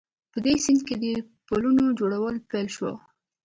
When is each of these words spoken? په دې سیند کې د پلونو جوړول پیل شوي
په 0.31 0.37
دې 0.45 0.53
سیند 0.63 0.81
کې 0.87 0.95
د 1.03 1.05
پلونو 1.47 1.83
جوړول 1.99 2.35
پیل 2.49 2.67
شوي 2.75 2.93